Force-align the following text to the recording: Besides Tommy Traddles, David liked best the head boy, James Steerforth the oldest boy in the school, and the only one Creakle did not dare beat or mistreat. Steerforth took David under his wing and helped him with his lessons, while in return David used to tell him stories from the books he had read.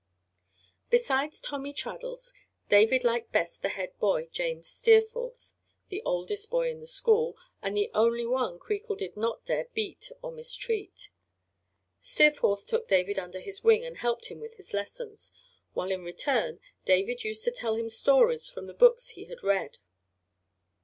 Besides 0.89 1.39
Tommy 1.41 1.73
Traddles, 1.73 2.33
David 2.67 3.03
liked 3.03 3.31
best 3.31 3.61
the 3.61 3.69
head 3.69 3.95
boy, 3.99 4.29
James 4.31 4.67
Steerforth 4.67 5.53
the 5.89 6.01
oldest 6.03 6.49
boy 6.49 6.71
in 6.71 6.79
the 6.79 6.87
school, 6.87 7.37
and 7.61 7.77
the 7.77 7.91
only 7.93 8.25
one 8.25 8.57
Creakle 8.57 8.95
did 8.97 9.15
not 9.15 9.45
dare 9.45 9.67
beat 9.75 10.11
or 10.23 10.31
mistreat. 10.31 11.11
Steerforth 11.99 12.65
took 12.65 12.87
David 12.87 13.19
under 13.19 13.39
his 13.41 13.63
wing 13.63 13.85
and 13.85 13.97
helped 13.97 14.31
him 14.31 14.39
with 14.39 14.55
his 14.55 14.73
lessons, 14.73 15.31
while 15.73 15.91
in 15.91 16.03
return 16.03 16.59
David 16.83 17.23
used 17.23 17.43
to 17.43 17.51
tell 17.51 17.75
him 17.75 17.87
stories 17.91 18.49
from 18.49 18.65
the 18.65 18.73
books 18.73 19.09
he 19.09 19.25
had 19.25 19.43
read. 19.43 19.77